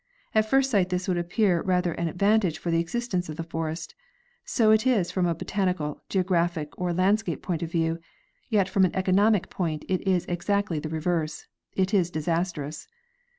At 0.33 0.49
first 0.49 0.71
sight 0.71 0.89
this 0.89 1.07
would 1.07 1.19
appear 1.19 1.61
rather 1.61 1.91
an 1.93 2.07
advantage 2.07 2.57
for 2.57 2.71
the 2.71 2.79
existence 2.79 3.29
of 3.29 3.35
the 3.35 3.43
forest. 3.43 3.93
So 4.43 4.71
it 4.71 4.87
is 4.87 5.11
from 5.11 5.27
a 5.27 5.35
botanical, 5.35 6.01
geographic 6.09 6.69
or 6.81 6.91
landscape 6.91 7.43
point 7.43 7.61
of 7.61 7.71
view, 7.71 7.99
yet 8.49 8.67
from 8.67 8.83
an 8.83 8.95
economic 8.95 9.51
point 9.51 9.85
it 9.87 10.01
is 10.07 10.25
exactly 10.25 10.79
the 10.79 10.89
reverse—it 10.89 11.93
is 11.93 12.09
disastrous. 12.09 12.87